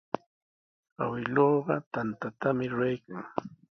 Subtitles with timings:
[1.03, 3.19] Awkilluuqa tantatami ruraykan.